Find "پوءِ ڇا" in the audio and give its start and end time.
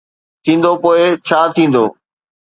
0.81-1.39